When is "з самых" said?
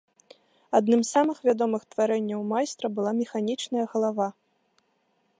1.03-1.37